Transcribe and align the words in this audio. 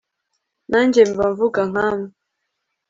nanjye 0.71 1.01
mba 1.11 1.25
mvuga 1.33 1.61
nkamwe 1.71 2.09